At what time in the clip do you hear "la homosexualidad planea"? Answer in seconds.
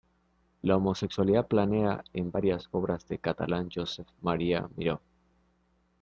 0.63-2.03